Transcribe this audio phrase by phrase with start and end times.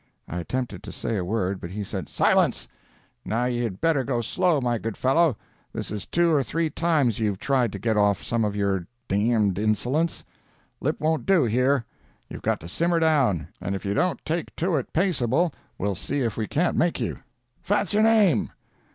[0.27, 2.67] I attempted to say a word, but he said: "Silence!
[3.23, 5.37] Now ye had better go slow, my good fellow.
[5.73, 9.59] This is two or three times you've tried to get off some of your d___d
[9.61, 10.23] insolence.
[10.79, 11.85] Lip won't do here.
[12.29, 16.21] You've got to simmer down, and if you don't take to it paceable we'll see
[16.21, 17.19] if we can't make you.
[17.61, 18.49] Fat's your name?"